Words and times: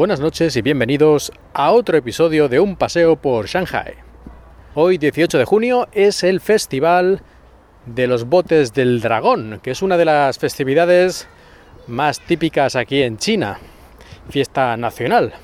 buenas 0.00 0.20
noches 0.20 0.56
y 0.56 0.62
bienvenidos 0.62 1.30
a 1.52 1.72
otro 1.72 1.98
episodio 1.98 2.48
de 2.48 2.58
Un 2.58 2.76
paseo 2.76 3.16
por 3.16 3.48
Shanghai. 3.48 3.96
Hoy 4.74 4.96
18 4.96 5.36
de 5.36 5.44
junio 5.44 5.88
es 5.92 6.24
el 6.24 6.40
Festival 6.40 7.20
de 7.84 8.06
los 8.06 8.24
Botes 8.24 8.72
del 8.72 9.02
Dragón, 9.02 9.60
que 9.62 9.72
es 9.72 9.82
una 9.82 9.98
de 9.98 10.06
las 10.06 10.38
festividades 10.38 11.28
más 11.86 12.18
típicas 12.18 12.76
aquí 12.76 13.02
en 13.02 13.18
China, 13.18 13.58
fiesta 14.30 14.74
nacional. 14.78 15.34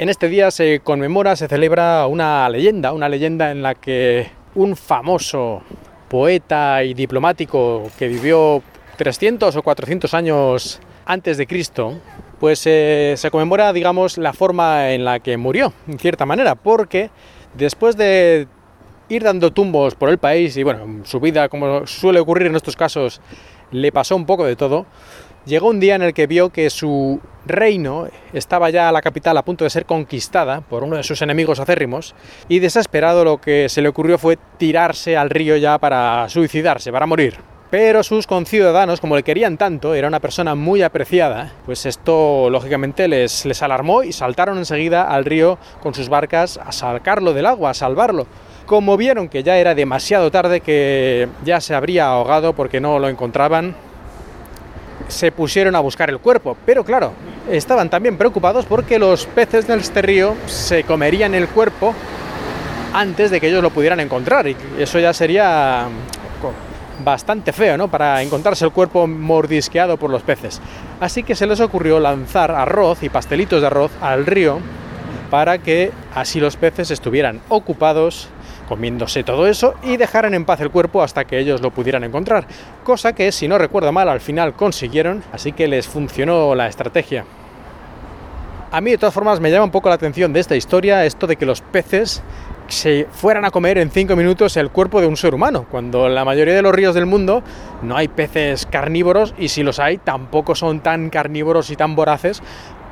En 0.00 0.08
este 0.08 0.26
día 0.26 0.50
se 0.50 0.80
conmemora, 0.80 1.36
se 1.36 1.46
celebra 1.46 2.08
una 2.08 2.48
leyenda, 2.48 2.92
una 2.92 3.08
leyenda 3.08 3.52
en 3.52 3.62
la 3.62 3.76
que 3.76 4.32
un 4.56 4.74
famoso 4.74 5.62
poeta 6.08 6.82
y 6.82 6.92
diplomático 6.92 7.88
que 7.96 8.08
vivió 8.08 8.64
300 8.96 9.54
o 9.54 9.62
400 9.62 10.12
años 10.12 10.80
antes 11.06 11.38
de 11.38 11.46
Cristo, 11.46 12.00
pues 12.40 12.62
eh, 12.66 13.14
se 13.16 13.30
conmemora, 13.30 13.72
digamos, 13.72 14.16
la 14.16 14.32
forma 14.32 14.92
en 14.92 15.04
la 15.04 15.20
que 15.20 15.36
murió, 15.36 15.72
en 15.86 15.98
cierta 15.98 16.24
manera, 16.24 16.54
porque 16.54 17.10
después 17.54 17.96
de 17.96 18.48
ir 19.10 19.22
dando 19.22 19.52
tumbos 19.52 19.94
por 19.94 20.08
el 20.08 20.18
país 20.18 20.56
y 20.56 20.62
bueno, 20.62 21.04
su 21.04 21.20
vida, 21.20 21.48
como 21.50 21.86
suele 21.86 22.18
ocurrir 22.18 22.46
en 22.46 22.56
estos 22.56 22.76
casos, 22.76 23.20
le 23.70 23.92
pasó 23.92 24.16
un 24.16 24.24
poco 24.24 24.46
de 24.46 24.56
todo, 24.56 24.86
llegó 25.44 25.68
un 25.68 25.80
día 25.80 25.96
en 25.96 26.02
el 26.02 26.14
que 26.14 26.26
vio 26.26 26.50
que 26.50 26.70
su 26.70 27.20
reino 27.44 28.08
estaba 28.32 28.70
ya 28.70 28.90
la 28.90 29.02
capital 29.02 29.36
a 29.36 29.44
punto 29.44 29.64
de 29.64 29.70
ser 29.70 29.84
conquistada 29.84 30.62
por 30.62 30.82
uno 30.84 30.96
de 30.96 31.02
sus 31.02 31.20
enemigos 31.22 31.60
acérrimos 31.60 32.14
y 32.48 32.58
desesperado 32.58 33.24
lo 33.24 33.40
que 33.40 33.68
se 33.68 33.82
le 33.82 33.88
ocurrió 33.88 34.16
fue 34.18 34.38
tirarse 34.58 35.16
al 35.16 35.28
río 35.28 35.56
ya 35.56 35.78
para 35.78 36.28
suicidarse, 36.28 36.92
para 36.92 37.06
morir. 37.06 37.49
Pero 37.70 38.02
sus 38.02 38.26
conciudadanos, 38.26 39.00
como 39.00 39.14
le 39.14 39.22
querían 39.22 39.56
tanto, 39.56 39.94
era 39.94 40.08
una 40.08 40.18
persona 40.18 40.56
muy 40.56 40.82
apreciada, 40.82 41.52
pues 41.64 41.86
esto 41.86 42.50
lógicamente 42.50 43.06
les, 43.06 43.44
les 43.46 43.62
alarmó 43.62 44.02
y 44.02 44.12
saltaron 44.12 44.58
enseguida 44.58 45.04
al 45.04 45.24
río 45.24 45.56
con 45.80 45.94
sus 45.94 46.08
barcas 46.08 46.58
a 46.58 46.72
sacarlo 46.72 47.32
del 47.32 47.46
agua, 47.46 47.70
a 47.70 47.74
salvarlo. 47.74 48.26
Como 48.66 48.96
vieron 48.96 49.28
que 49.28 49.44
ya 49.44 49.56
era 49.56 49.76
demasiado 49.76 50.32
tarde, 50.32 50.62
que 50.62 51.28
ya 51.44 51.60
se 51.60 51.76
habría 51.76 52.06
ahogado 52.06 52.54
porque 52.54 52.80
no 52.80 52.98
lo 52.98 53.08
encontraban, 53.08 53.76
se 55.06 55.30
pusieron 55.30 55.76
a 55.76 55.80
buscar 55.80 56.10
el 56.10 56.18
cuerpo. 56.18 56.56
Pero 56.66 56.84
claro, 56.84 57.12
estaban 57.48 57.88
también 57.88 58.16
preocupados 58.16 58.66
porque 58.66 58.98
los 58.98 59.26
peces 59.26 59.68
de 59.68 59.76
este 59.76 60.02
río 60.02 60.34
se 60.46 60.82
comerían 60.82 61.34
el 61.34 61.46
cuerpo 61.48 61.94
antes 62.92 63.30
de 63.30 63.40
que 63.40 63.48
ellos 63.48 63.62
lo 63.62 63.70
pudieran 63.70 64.00
encontrar. 64.00 64.48
Y 64.48 64.56
eso 64.78 64.98
ya 64.98 65.12
sería 65.12 65.88
bastante 67.04 67.52
feo, 67.52 67.76
¿no? 67.76 67.88
Para 67.88 68.22
encontrarse 68.22 68.64
el 68.64 68.72
cuerpo 68.72 69.06
mordisqueado 69.06 69.96
por 69.96 70.10
los 70.10 70.22
peces. 70.22 70.60
Así 71.00 71.22
que 71.22 71.34
se 71.34 71.46
les 71.46 71.60
ocurrió 71.60 72.00
lanzar 72.00 72.50
arroz 72.50 73.02
y 73.02 73.08
pastelitos 73.08 73.60
de 73.60 73.66
arroz 73.66 73.90
al 74.00 74.26
río 74.26 74.60
para 75.30 75.58
que 75.58 75.92
así 76.14 76.40
los 76.40 76.56
peces 76.56 76.90
estuvieran 76.90 77.40
ocupados 77.48 78.28
comiéndose 78.68 79.24
todo 79.24 79.48
eso 79.48 79.74
y 79.82 79.96
dejaran 79.96 80.34
en 80.34 80.44
paz 80.44 80.60
el 80.60 80.70
cuerpo 80.70 81.02
hasta 81.02 81.24
que 81.24 81.38
ellos 81.38 81.60
lo 81.60 81.70
pudieran 81.70 82.04
encontrar. 82.04 82.46
Cosa 82.84 83.12
que, 83.14 83.32
si 83.32 83.48
no 83.48 83.58
recuerdo 83.58 83.90
mal, 83.92 84.08
al 84.08 84.20
final 84.20 84.54
consiguieron, 84.54 85.24
así 85.32 85.52
que 85.52 85.66
les 85.66 85.88
funcionó 85.88 86.54
la 86.54 86.68
estrategia. 86.68 87.24
A 88.70 88.80
mí 88.80 88.92
de 88.92 88.98
todas 88.98 89.12
formas 89.12 89.40
me 89.40 89.50
llama 89.50 89.64
un 89.64 89.72
poco 89.72 89.88
la 89.88 89.96
atención 89.96 90.32
de 90.32 90.38
esta 90.38 90.54
historia 90.54 91.04
esto 91.04 91.26
de 91.26 91.34
que 91.34 91.46
los 91.46 91.60
peces 91.60 92.22
se 92.70 93.08
fueran 93.10 93.44
a 93.44 93.50
comer 93.50 93.78
en 93.78 93.90
5 93.90 94.14
minutos 94.14 94.56
el 94.56 94.70
cuerpo 94.70 95.00
de 95.00 95.08
un 95.08 95.16
ser 95.16 95.34
humano, 95.34 95.66
cuando 95.70 96.08
la 96.08 96.24
mayoría 96.24 96.54
de 96.54 96.62
los 96.62 96.72
ríos 96.72 96.94
del 96.94 97.04
mundo 97.04 97.42
no 97.82 97.96
hay 97.96 98.06
peces 98.06 98.64
carnívoros 98.64 99.34
y 99.36 99.48
si 99.48 99.62
los 99.62 99.80
hay 99.80 99.98
tampoco 99.98 100.54
son 100.54 100.80
tan 100.80 101.10
carnívoros 101.10 101.70
y 101.70 101.76
tan 101.76 101.96
voraces 101.96 102.42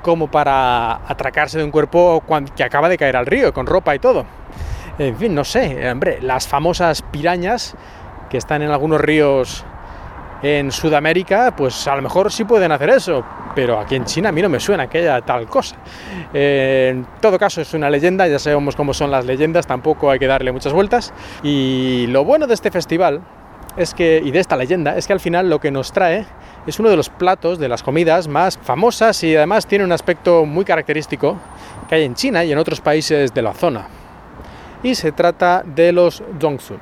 como 0.03 0.31
para 0.31 0.97
atracarse 1.09 1.59
de 1.59 1.65
un 1.65 1.71
cuerpo 1.71 2.23
que 2.57 2.65
acaba 2.65 2.89
de 2.89 2.99
caer 2.99 3.17
al 3.17 3.27
río, 3.27 3.53
con 3.55 3.67
ropa 3.67 3.95
y 3.95 4.01
todo. 4.01 4.27
En 4.99 5.17
fin, 5.17 5.35
no 5.35 5.45
sé, 5.45 5.89
hombre, 5.91 6.19
las 6.21 6.49
famosas 6.49 7.03
pirañas 7.03 7.77
que 8.31 8.37
están 8.37 8.63
en 8.63 8.71
algunos 8.71 9.01
ríos 9.01 9.65
en 10.43 10.71
Sudamérica, 10.71 11.55
pues 11.57 11.87
a 11.89 11.97
lo 11.97 12.03
mejor 12.03 12.31
sí 12.31 12.45
pueden 12.45 12.71
hacer 12.73 12.91
eso, 12.91 13.25
pero 13.55 13.79
aquí 13.79 13.97
en 13.97 14.05
China 14.05 14.29
a 14.29 14.33
mí 14.33 14.41
no 14.41 14.49
me 14.49 14.61
suena 14.61 14.89
que 14.89 14.99
haya 14.99 15.21
tal 15.23 15.47
cosa. 15.47 15.77
Eh, 16.33 16.91
en 16.93 17.07
todo 17.21 17.39
caso 17.39 17.61
es 17.61 17.75
una 17.75 17.91
leyenda, 17.91 18.27
ya 18.29 18.39
sabemos 18.39 18.77
cómo 18.77 18.95
son 18.95 19.11
las 19.11 19.25
leyendas, 19.25 19.67
tampoco 19.67 20.11
hay 20.11 20.19
que 20.19 20.27
darle 20.27 20.53
muchas 20.53 20.73
vueltas. 20.73 21.13
Y 21.43 22.07
lo 22.09 22.25
bueno 22.25 22.47
de 22.47 22.55
este 22.55 22.71
festival 22.71 23.21
es 23.77 23.95
que, 23.95 24.23
y 24.25 24.31
de 24.31 24.39
esta 24.39 24.57
leyenda, 24.57 24.97
es 24.97 25.07
que 25.07 25.13
al 25.13 25.21
final 25.21 25.51
lo 25.51 25.61
que 25.61 25.71
nos 25.71 25.93
trae 25.93 26.27
es 26.67 26.79
uno 26.79 26.91
de 26.91 26.97
los 26.97 27.09
platos 27.09 27.59
de 27.59 27.69
las 27.69 27.83
comidas 27.83 28.29
más 28.29 28.59
famosas 28.59 29.23
y 29.25 29.35
además 29.35 29.67
tiene 29.67 29.85
un 29.85 29.93
aspecto 29.93 30.45
muy 30.45 30.65
característico 30.65 31.37
que 31.89 31.97
hay 31.97 32.05
en 32.05 32.15
China 32.15 32.45
y 32.45 32.53
en 32.53 32.59
otros 32.59 32.81
países 32.81 33.33
de 33.33 33.43
la 33.43 33.55
zona 33.55 33.87
y 34.83 34.95
se 34.95 35.13
trata 35.13 35.63
de 35.65 35.93
los 35.93 36.23
zongsu, 36.41 36.75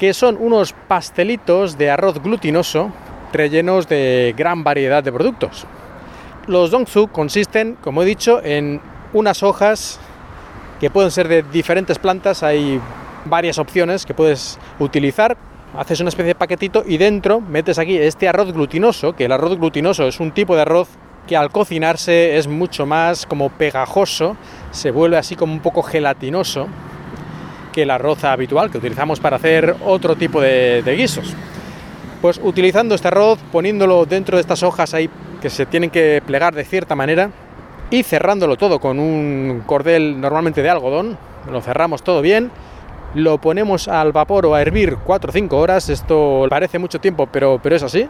que 0.00 0.14
son 0.14 0.38
unos 0.40 0.72
pastelitos 0.88 1.76
de 1.76 1.90
arroz 1.90 2.22
glutinoso 2.22 2.90
rellenos 3.34 3.86
de 3.86 4.34
gran 4.34 4.64
variedad 4.64 5.04
de 5.04 5.12
productos. 5.12 5.66
Los 6.46 6.70
zongsu 6.70 7.08
consisten, 7.08 7.76
como 7.82 8.02
he 8.02 8.06
dicho, 8.06 8.42
en 8.42 8.80
unas 9.12 9.42
hojas 9.42 10.00
que 10.80 10.88
pueden 10.88 11.10
ser 11.10 11.28
de 11.28 11.42
diferentes 11.42 11.98
plantas, 11.98 12.42
hay 12.42 12.80
varias 13.26 13.58
opciones 13.58 14.06
que 14.06 14.14
puedes 14.14 14.58
utilizar. 14.78 15.36
Haces 15.76 16.00
una 16.00 16.08
especie 16.08 16.28
de 16.28 16.34
paquetito 16.34 16.82
y 16.86 16.96
dentro 16.96 17.42
metes 17.42 17.78
aquí 17.78 17.98
este 17.98 18.26
arroz 18.26 18.54
glutinoso, 18.54 19.14
que 19.14 19.26
el 19.26 19.32
arroz 19.32 19.58
glutinoso 19.58 20.08
es 20.08 20.18
un 20.18 20.30
tipo 20.32 20.56
de 20.56 20.62
arroz 20.62 20.88
que 21.26 21.36
al 21.36 21.50
cocinarse 21.50 22.38
es 22.38 22.48
mucho 22.48 22.86
más 22.86 23.26
como 23.26 23.50
pegajoso, 23.50 24.38
se 24.70 24.92
vuelve 24.92 25.18
así 25.18 25.36
como 25.36 25.52
un 25.52 25.60
poco 25.60 25.82
gelatinoso 25.82 26.68
que 27.72 27.82
el 27.82 27.90
arroz 27.90 28.24
habitual 28.24 28.70
que 28.70 28.78
utilizamos 28.78 29.20
para 29.20 29.36
hacer 29.36 29.76
otro 29.84 30.16
tipo 30.16 30.40
de, 30.40 30.82
guisos. 30.96 31.34
Pues 32.20 32.40
utilizando 32.42 32.94
este 32.94 33.08
arroz, 33.08 33.38
poniéndolo 33.50 34.04
dentro 34.06 34.36
de 34.36 34.42
estas 34.42 34.62
hojas 34.62 34.92
ahí 34.94 35.08
que 35.40 35.48
se 35.48 35.66
tienen 35.66 35.90
que 35.90 36.22
plegar 36.26 36.54
de 36.54 36.64
cierta 36.64 36.94
manera 36.94 37.30
y 37.90 38.02
cerrándolo 38.02 38.56
todo 38.56 38.78
con 38.78 38.98
un 38.98 39.62
cordel 39.66 40.20
normalmente 40.20 40.62
de 40.62 40.70
algodón, 40.70 41.16
lo 41.50 41.60
cerramos 41.62 42.02
todo 42.02 42.20
bien, 42.20 42.50
lo 43.14 43.38
ponemos 43.38 43.88
al 43.88 44.12
vapor 44.12 44.46
o 44.46 44.54
a 44.54 44.62
hervir 44.62 44.98
4 45.04 45.30
o 45.30 45.32
5 45.32 45.56
horas, 45.56 45.88
esto 45.88 46.46
parece 46.48 46.78
mucho 46.78 47.00
tiempo, 47.00 47.26
pero, 47.26 47.58
pero 47.62 47.74
es 47.74 47.82
así, 47.82 48.06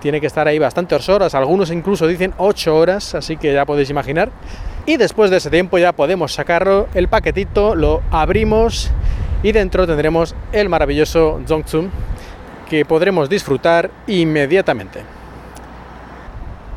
tiene 0.00 0.20
que 0.20 0.26
estar 0.26 0.46
ahí 0.46 0.58
bastantes 0.58 1.08
horas, 1.08 1.34
algunos 1.34 1.70
incluso 1.70 2.06
dicen 2.06 2.34
8 2.36 2.76
horas, 2.76 3.14
así 3.14 3.36
que 3.36 3.54
ya 3.54 3.64
podéis 3.64 3.88
imaginar. 3.88 4.30
Y 4.86 4.98
después 4.98 5.30
de 5.30 5.38
ese 5.38 5.48
tiempo 5.48 5.78
ya 5.78 5.92
podemos 5.92 6.34
sacarlo, 6.34 6.88
el 6.92 7.08
paquetito, 7.08 7.74
lo 7.74 8.02
abrimos 8.10 8.90
y 9.42 9.52
dentro 9.52 9.86
tendremos 9.86 10.34
el 10.52 10.68
maravilloso 10.68 11.40
Zongzum 11.46 11.88
que 12.68 12.84
podremos 12.84 13.30
disfrutar 13.30 13.90
inmediatamente. 14.06 15.00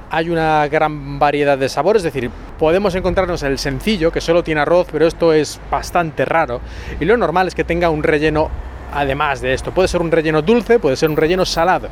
Hay 0.10 0.30
una 0.30 0.66
gran 0.70 1.20
variedad 1.20 1.58
de 1.58 1.68
sabores, 1.68 2.06
es 2.06 2.14
decir, 2.14 2.32
podemos 2.58 2.96
encontrarnos 2.96 3.44
el 3.44 3.58
sencillo 3.60 4.10
que 4.10 4.22
solo 4.22 4.42
tiene 4.42 4.62
arroz, 4.62 4.88
pero 4.90 5.06
esto 5.06 5.34
es 5.34 5.60
bastante 5.70 6.24
raro. 6.24 6.62
Y 7.02 7.04
lo 7.06 7.18
normal 7.18 7.50
es 7.50 7.56
que 7.56 7.66
tenga 7.66 7.90
un 7.90 8.04
relleno 8.04 8.50
además 8.94 9.42
de 9.42 9.54
esto. 9.54 9.72
Puede 9.72 9.90
ser 9.90 10.02
un 10.02 10.12
relleno 10.12 10.42
dulce, 10.42 10.80
puede 10.80 10.96
ser 10.96 11.10
un 11.10 11.18
relleno 11.18 11.46
salado. 11.46 11.90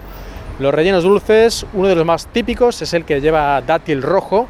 Los 0.59 0.74
rellenos 0.74 1.04
dulces, 1.04 1.66
uno 1.74 1.90
de 1.90 1.96
los 1.96 2.06
más 2.06 2.28
típicos 2.28 2.81
es 2.81 2.94
el 2.94 3.04
que 3.04 3.20
lleva 3.20 3.59
dátil 3.59 4.02
rojo 4.02 4.48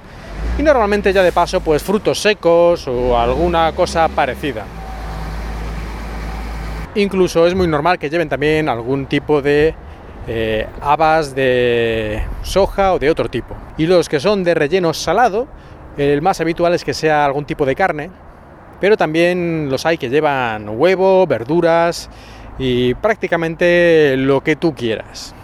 y 0.58 0.64
normalmente 0.64 1.12
ya 1.12 1.22
de 1.22 1.32
paso 1.32 1.60
pues 1.60 1.84
frutos 1.84 2.20
secos 2.20 2.88
o 2.88 3.18
alguna 3.18 3.74
cosa 3.74 4.08
parecida. 4.08 4.66
Incluso 6.96 7.46
es 7.46 7.54
muy 7.56 7.68
normal 7.68 8.00
que 8.00 8.10
lleven 8.10 8.30
también 8.30 8.70
algún 8.70 9.06
tipo 9.06 9.42
de 9.42 9.76
eh, 10.28 10.66
habas 10.82 11.36
de 11.36 12.24
soja 12.42 12.94
o 12.94 13.00
de 13.00 13.10
otro 13.10 13.30
tipo. 13.30 13.56
Y 13.78 13.86
los 13.86 14.08
que 14.08 14.20
son 14.20 14.44
de 14.46 14.54
relleno 14.54 14.94
salado, 14.94 15.48
el 15.98 16.22
más 16.22 16.40
habitual 16.40 16.74
es 16.74 16.86
que 16.86 16.94
sea 16.94 17.26
algún 17.26 17.46
tipo 17.46 17.66
de 17.66 17.76
carne, 17.76 18.10
pero 18.80 18.96
también 18.96 19.68
los 19.70 19.86
hay 19.86 19.98
que 19.98 20.10
llevan 20.10 20.70
huevo, 20.70 21.28
verduras 21.28 22.10
y 22.58 22.94
prácticamente 22.96 24.16
lo 24.18 24.42
que 24.42 24.56
tú 24.56 24.74
quieras. 24.74 25.35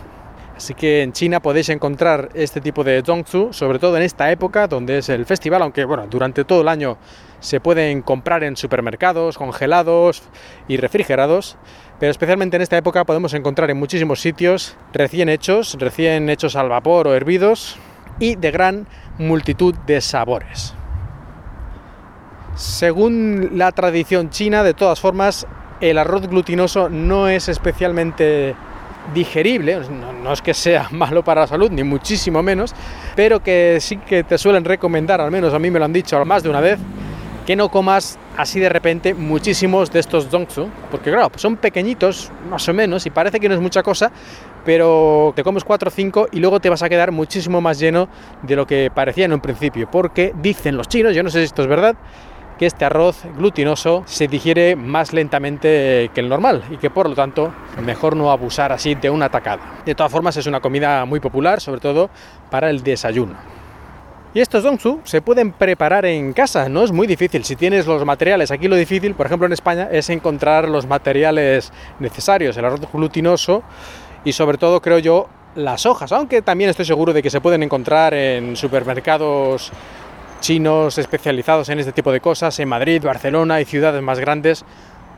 Así 0.61 0.75
que 0.75 1.01
en 1.01 1.11
China 1.11 1.39
podéis 1.39 1.69
encontrar 1.69 2.29
este 2.35 2.61
tipo 2.61 2.83
de 2.83 3.01
zongzu, 3.03 3.51
sobre 3.51 3.79
todo 3.79 3.97
en 3.97 4.03
esta 4.03 4.31
época 4.31 4.67
donde 4.67 4.99
es 4.99 5.09
el 5.09 5.25
festival, 5.25 5.63
aunque 5.63 5.85
bueno, 5.85 6.05
durante 6.07 6.43
todo 6.43 6.61
el 6.61 6.67
año 6.67 6.99
se 7.39 7.59
pueden 7.59 8.03
comprar 8.03 8.43
en 8.43 8.55
supermercados, 8.55 9.39
congelados 9.39 10.21
y 10.67 10.77
refrigerados, 10.77 11.57
pero 11.99 12.11
especialmente 12.11 12.57
en 12.57 12.61
esta 12.61 12.77
época 12.77 13.05
podemos 13.05 13.33
encontrar 13.33 13.71
en 13.71 13.77
muchísimos 13.77 14.21
sitios 14.21 14.77
recién 14.93 15.29
hechos, 15.29 15.77
recién 15.79 16.29
hechos 16.29 16.55
al 16.55 16.69
vapor 16.69 17.07
o 17.07 17.15
hervidos 17.15 17.79
y 18.19 18.35
de 18.35 18.51
gran 18.51 18.85
multitud 19.17 19.73
de 19.87 19.99
sabores. 19.99 20.75
Según 22.53 23.57
la 23.57 23.71
tradición 23.71 24.29
china, 24.29 24.61
de 24.61 24.75
todas 24.75 24.99
formas, 24.99 25.47
el 25.79 25.97
arroz 25.97 26.27
glutinoso 26.27 26.87
no 26.87 27.29
es 27.29 27.49
especialmente 27.49 28.55
digerible, 29.13 29.79
no, 30.23 30.33
es 30.33 30.41
que 30.41 30.53
sea 30.53 30.87
malo 30.91 31.23
para 31.23 31.41
la 31.41 31.47
salud, 31.47 31.71
ni 31.71 31.83
muchísimo 31.83 32.41
menos, 32.43 32.73
pero 33.15 33.41
que 33.41 33.77
sí 33.79 33.97
que 33.97 34.23
te 34.23 34.37
suelen 34.37 34.65
recomendar, 34.65 35.21
al 35.21 35.31
menos 35.31 35.53
a 35.53 35.59
mí 35.59 35.69
me 35.69 35.79
lo 35.79 35.85
han 35.85 35.93
dicho 35.93 36.23
más 36.25 36.43
de 36.43 36.49
una 36.49 36.61
vez, 36.61 36.79
que 37.45 37.55
no 37.55 37.69
comas 37.69 38.19
así 38.37 38.59
de 38.59 38.69
repente 38.69 39.13
muchísimos 39.13 39.91
de 39.91 39.99
estos 39.99 40.29
dongsu, 40.29 40.69
porque 40.89 41.11
claro, 41.11 41.31
son 41.35 41.57
pequeñitos, 41.57 42.31
más 42.49 42.67
o 42.69 42.73
menos, 42.73 43.05
y 43.05 43.09
parece 43.09 43.39
que 43.39 43.49
no 43.49 43.55
es 43.55 43.61
mucha 43.61 43.83
cosa, 43.83 44.11
pero 44.63 45.33
te 45.35 45.43
comes 45.43 45.63
4 45.63 45.87
o 45.87 45.91
5 45.91 46.27
y 46.31 46.39
luego 46.39 46.59
te 46.59 46.69
vas 46.69 46.83
a 46.83 46.89
quedar 46.89 47.11
muchísimo 47.11 47.59
más 47.61 47.79
lleno 47.79 48.07
de 48.43 48.55
lo 48.55 48.67
que 48.67 48.91
parecía 48.93 49.25
en 49.25 49.33
un 49.33 49.41
principio, 49.41 49.89
porque 49.89 50.33
dicen 50.41 50.77
los 50.77 50.87
chinos, 50.87 51.15
yo 51.15 51.23
no 51.23 51.29
sé 51.29 51.39
si 51.39 51.45
esto 51.45 51.63
es 51.63 51.67
verdad, 51.67 51.95
que 52.61 52.67
este 52.67 52.85
arroz 52.85 53.23
glutinoso 53.39 54.03
se 54.05 54.27
digiere 54.27 54.75
más 54.75 55.13
lentamente 55.13 56.11
que 56.13 56.19
el 56.19 56.29
normal 56.29 56.61
y 56.69 56.77
que 56.77 56.91
por 56.91 57.09
lo 57.09 57.15
tanto 57.15 57.51
mejor 57.83 58.15
no 58.15 58.29
abusar 58.29 58.71
así 58.71 58.93
de 58.93 59.09
una 59.09 59.29
tacada. 59.29 59.81
De 59.83 59.95
todas 59.95 60.11
formas 60.11 60.37
es 60.37 60.45
una 60.45 60.59
comida 60.59 61.03
muy 61.05 61.19
popular, 61.19 61.59
sobre 61.59 61.81
todo 61.81 62.11
para 62.51 62.69
el 62.69 62.83
desayuno. 62.83 63.33
Y 64.35 64.41
estos 64.41 64.61
dongsu 64.61 64.99
se 65.05 65.23
pueden 65.23 65.53
preparar 65.53 66.05
en 66.05 66.33
casa, 66.33 66.69
no 66.69 66.83
es 66.83 66.91
muy 66.91 67.07
difícil. 67.07 67.43
Si 67.45 67.55
tienes 67.55 67.87
los 67.87 68.05
materiales, 68.05 68.51
aquí 68.51 68.67
lo 68.67 68.75
difícil, 68.75 69.15
por 69.15 69.25
ejemplo 69.25 69.47
en 69.47 69.53
España, 69.53 69.89
es 69.91 70.11
encontrar 70.11 70.69
los 70.69 70.85
materiales 70.85 71.73
necesarios, 71.97 72.55
el 72.57 72.65
arroz 72.65 72.81
glutinoso 72.93 73.63
y 74.23 74.33
sobre 74.33 74.59
todo 74.59 74.83
creo 74.83 74.99
yo 74.99 75.27
las 75.55 75.87
hojas, 75.87 76.11
aunque 76.11 76.43
también 76.43 76.69
estoy 76.69 76.85
seguro 76.85 77.11
de 77.11 77.23
que 77.23 77.31
se 77.31 77.41
pueden 77.41 77.63
encontrar 77.63 78.13
en 78.13 78.55
supermercados 78.55 79.71
chinos 80.41 80.97
especializados 80.97 81.69
en 81.69 81.79
este 81.79 81.93
tipo 81.93 82.11
de 82.11 82.19
cosas 82.19 82.59
en 82.59 82.67
Madrid, 82.67 83.01
Barcelona 83.01 83.61
y 83.61 83.65
ciudades 83.65 84.01
más 84.01 84.19
grandes 84.19 84.65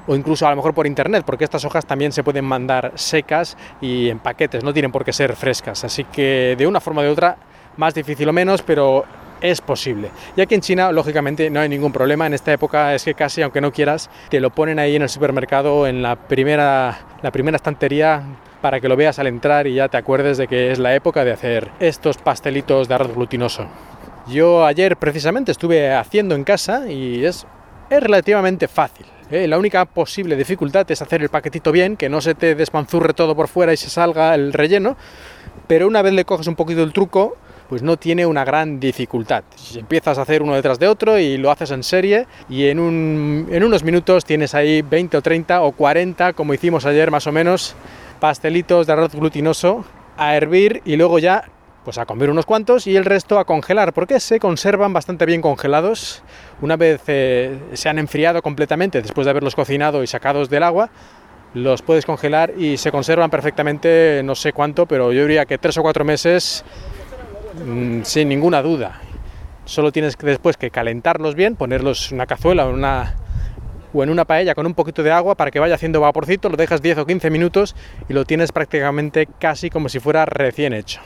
o 0.05 0.15
incluso 0.15 0.45
a 0.45 0.49
lo 0.49 0.57
mejor 0.57 0.73
por 0.73 0.85
internet, 0.85 1.23
porque 1.25 1.45
estas 1.45 1.63
hojas 1.63 1.85
también 1.85 2.11
se 2.11 2.23
pueden 2.23 2.43
mandar 2.45 2.91
secas 2.95 3.57
y 3.81 4.09
en 4.09 4.19
paquetes, 4.19 4.63
no 4.63 4.73
tienen 4.73 4.91
por 4.91 5.05
qué 5.05 5.13
ser 5.13 5.35
frescas. 5.35 5.83
Así 5.85 6.03
que 6.03 6.55
de 6.57 6.67
una 6.67 6.81
forma 6.81 7.01
o 7.01 7.05
de 7.05 7.09
otra, 7.09 7.37
más 7.77 7.93
difícil 7.93 8.27
o 8.27 8.33
menos, 8.33 8.61
pero 8.61 9.05
es 9.39 9.61
posible. 9.61 10.09
Y 10.35 10.41
aquí 10.41 10.55
en 10.55 10.61
China, 10.61 10.91
lógicamente, 10.91 11.49
no 11.49 11.61
hay 11.61 11.69
ningún 11.69 11.93
problema. 11.93 12.27
En 12.27 12.33
esta 12.33 12.51
época 12.51 12.93
es 12.93 13.05
que 13.05 13.13
casi, 13.13 13.41
aunque 13.41 13.61
no 13.61 13.71
quieras, 13.71 14.09
te 14.29 14.41
lo 14.41 14.49
ponen 14.49 14.77
ahí 14.77 14.97
en 14.97 15.03
el 15.03 15.09
supermercado, 15.09 15.87
en 15.87 16.01
la 16.01 16.17
primera, 16.17 16.99
la 17.21 17.31
primera 17.31 17.55
estantería, 17.55 18.23
para 18.61 18.79
que 18.79 18.87
lo 18.87 18.95
veas 18.95 19.19
al 19.19 19.27
entrar 19.27 19.67
y 19.67 19.75
ya 19.75 19.89
te 19.89 19.97
acuerdes 19.97 20.37
de 20.37 20.47
que 20.47 20.71
es 20.71 20.79
la 20.79 20.95
época 20.95 21.25
de 21.25 21.31
hacer 21.31 21.69
estos 21.79 22.17
pastelitos 22.17 22.87
de 22.87 22.95
arroz 22.95 23.13
glutinoso. 23.13 23.67
Yo 24.27 24.65
ayer 24.65 24.95
precisamente 24.97 25.51
estuve 25.51 25.93
haciendo 25.93 26.35
en 26.35 26.43
casa 26.43 26.89
y 26.89 27.25
es, 27.25 27.45
es 27.89 28.01
relativamente 28.01 28.67
fácil. 28.67 29.05
¿eh? 29.29 29.47
La 29.47 29.57
única 29.57 29.83
posible 29.85 30.37
dificultad 30.37 30.89
es 30.89 31.01
hacer 31.01 31.21
el 31.21 31.29
paquetito 31.29 31.71
bien, 31.71 31.97
que 31.97 32.07
no 32.07 32.21
se 32.21 32.33
te 32.33 32.55
despanzurre 32.55 33.13
todo 33.13 33.35
por 33.35 33.49
fuera 33.49 33.73
y 33.73 33.77
se 33.77 33.89
salga 33.89 34.33
el 34.35 34.53
relleno, 34.53 34.95
pero 35.67 35.87
una 35.87 36.01
vez 36.01 36.13
le 36.13 36.23
coges 36.23 36.47
un 36.47 36.55
poquito 36.55 36.83
el 36.83 36.93
truco, 36.93 37.35
pues 37.67 37.83
no 37.83 37.97
tiene 37.97 38.25
una 38.25 38.45
gran 38.45 38.79
dificultad. 38.79 39.43
Si 39.55 39.79
empiezas 39.79 40.17
a 40.17 40.21
hacer 40.21 40.41
uno 40.41 40.55
detrás 40.55 40.79
de 40.79 40.87
otro 40.87 41.19
y 41.19 41.37
lo 41.37 41.51
haces 41.51 41.71
en 41.71 41.83
serie 41.83 42.27
y 42.47 42.67
en, 42.67 42.79
un, 42.79 43.47
en 43.51 43.63
unos 43.63 43.83
minutos 43.83 44.23
tienes 44.23 44.53
ahí 44.55 44.81
20 44.81 45.17
o 45.17 45.21
30 45.21 45.61
o 45.63 45.71
40, 45.73 46.33
como 46.33 46.53
hicimos 46.53 46.85
ayer 46.85 47.11
más 47.11 47.27
o 47.27 47.31
menos, 47.31 47.75
pastelitos 48.21 48.87
de 48.87 48.93
arroz 48.93 49.13
glutinoso 49.13 49.83
a 50.17 50.35
hervir 50.35 50.81
y 50.85 50.95
luego 50.95 51.19
ya 51.19 51.45
pues 51.83 51.97
a 51.97 52.05
comer 52.05 52.29
unos 52.29 52.45
cuantos 52.45 52.87
y 52.87 52.95
el 52.95 53.05
resto 53.05 53.39
a 53.39 53.45
congelar, 53.45 53.93
porque 53.93 54.19
se 54.19 54.39
conservan 54.39 54.93
bastante 54.93 55.25
bien 55.25 55.41
congelados. 55.41 56.23
Una 56.61 56.77
vez 56.77 57.01
eh, 57.07 57.57
se 57.73 57.89
han 57.89 57.99
enfriado 57.99 58.41
completamente 58.41 59.01
después 59.01 59.25
de 59.25 59.31
haberlos 59.31 59.55
cocinado 59.55 60.03
y 60.03 60.07
sacados 60.07 60.49
del 60.49 60.63
agua, 60.63 60.89
los 61.53 61.81
puedes 61.81 62.05
congelar 62.05 62.53
y 62.57 62.77
se 62.77 62.91
conservan 62.91 63.29
perfectamente, 63.29 64.21
no 64.23 64.35
sé 64.35 64.53
cuánto, 64.53 64.85
pero 64.85 65.11
yo 65.11 65.21
diría 65.21 65.45
que 65.45 65.57
tres 65.57 65.77
o 65.77 65.83
cuatro 65.83 66.03
meses 66.03 66.63
mm, 67.65 68.01
sin 68.03 68.29
ninguna 68.29 68.61
duda. 68.61 68.99
Solo 69.65 69.91
tienes 69.91 70.17
que 70.17 70.25
después 70.25 70.57
que 70.57 70.71
calentarlos 70.71 71.35
bien, 71.35 71.55
ponerlos 71.55 72.11
en 72.11 72.15
una 72.17 72.25
cazuela 72.25 72.65
o 72.65 72.69
en 72.69 72.75
una, 72.75 73.15
o 73.93 74.03
en 74.03 74.09
una 74.09 74.25
paella 74.25 74.55
con 74.55 74.65
un 74.65 74.73
poquito 74.73 75.03
de 75.03 75.11
agua 75.11 75.35
para 75.35 75.51
que 75.51 75.59
vaya 75.59 75.75
haciendo 75.75 76.01
vaporcito, 76.01 76.49
lo 76.49 76.57
dejas 76.57 76.81
10 76.81 76.97
o 76.99 77.05
15 77.05 77.29
minutos 77.29 77.75
y 78.09 78.13
lo 78.13 78.25
tienes 78.25 78.51
prácticamente 78.51 79.27
casi 79.39 79.69
como 79.69 79.89
si 79.89 79.99
fuera 79.99 80.25
recién 80.25 80.73
hecho. 80.73 81.01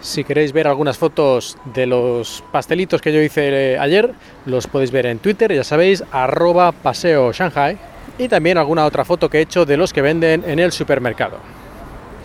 Si 0.00 0.22
queréis 0.22 0.52
ver 0.52 0.68
algunas 0.68 0.96
fotos 0.96 1.58
de 1.74 1.86
los 1.86 2.44
pastelitos 2.52 3.00
que 3.00 3.12
yo 3.12 3.20
hice 3.20 3.72
eh, 3.72 3.78
ayer, 3.78 4.12
los 4.46 4.66
podéis 4.66 4.92
ver 4.92 5.06
en 5.06 5.18
Twitter, 5.18 5.52
ya 5.52 5.64
sabéis, 5.64 6.04
arroba 6.12 6.72
paseo 6.72 7.32
Shanghai, 7.32 7.76
y 8.16 8.28
también 8.28 8.58
alguna 8.58 8.84
otra 8.84 9.04
foto 9.04 9.28
que 9.28 9.38
he 9.38 9.42
hecho 9.42 9.64
de 9.64 9.76
los 9.76 9.92
que 9.92 10.02
venden 10.02 10.44
en 10.46 10.58
el 10.58 10.72
supermercado. 10.72 11.38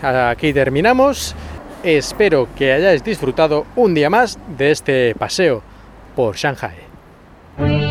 Aquí 0.02 0.52
terminamos. 0.52 1.34
Espero 1.82 2.48
que 2.56 2.72
hayáis 2.72 3.04
disfrutado 3.04 3.66
un 3.76 3.94
día 3.94 4.08
más 4.08 4.38
de 4.56 4.70
este 4.70 5.14
paseo 5.14 5.62
por 6.14 6.36
Shanghai. 6.36 7.83